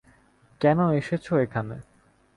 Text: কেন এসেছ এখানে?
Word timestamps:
কেন 0.61 0.79
এসেছ 0.99 1.25
এখানে? 1.45 1.75